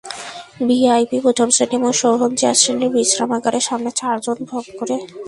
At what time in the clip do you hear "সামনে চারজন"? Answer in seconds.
3.69-4.37